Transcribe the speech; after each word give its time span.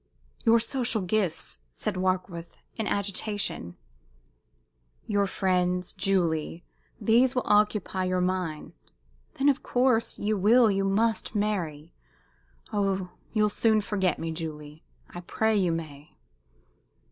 "Your 0.45 0.59
social 0.59 1.03
gifts," 1.03 1.59
said 1.71 1.93
Warkworth, 1.95 2.57
in 2.75 2.87
agitation, 2.87 3.77
"your 5.05 5.27
friends, 5.27 5.93
Julie 5.93 6.63
these 6.99 7.35
will 7.35 7.43
occupy 7.45 8.05
your 8.05 8.19
mind. 8.19 8.73
Then, 9.35 9.47
of 9.47 9.61
course, 9.61 10.17
you 10.17 10.37
will, 10.37 10.71
you 10.71 10.85
must 10.85 11.35
marry! 11.35 11.93
Oh, 12.73 13.11
you'll 13.31 13.49
soon 13.49 13.79
forget 13.79 14.17
me, 14.17 14.31
Julie! 14.31 14.83
I 15.11 15.19
pray 15.19 15.55
you 15.55 15.71
may!" 15.71 16.17